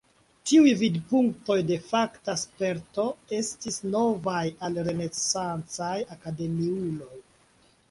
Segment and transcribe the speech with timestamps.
[0.51, 3.05] Tiuj vidpunktoj de fakta sperto
[3.41, 7.25] estis novaj al renesancaj akademiuloj.